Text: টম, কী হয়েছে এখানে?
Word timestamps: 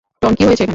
টম, 0.21 0.31
কী 0.37 0.43
হয়েছে 0.47 0.61
এখানে? 0.63 0.69